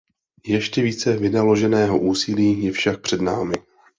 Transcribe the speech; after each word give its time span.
Ještě 0.47 0.81
více 0.81 1.17
vynaloženého 1.17 1.99
úsilí 1.99 2.63
je 2.63 2.71
však 2.71 3.01
před 3.01 3.21
námi. 3.21 3.55